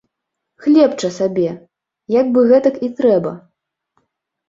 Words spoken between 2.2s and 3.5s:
бы гэтак і трэба.